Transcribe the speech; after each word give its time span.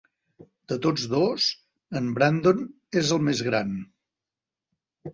De 0.71 0.77
tots 0.85 1.03
dos, 1.11 1.51
en 2.01 2.09
Brandon 2.17 2.67
és 3.05 3.15
el 3.19 3.25
més 3.31 3.47
gran. 3.53 3.81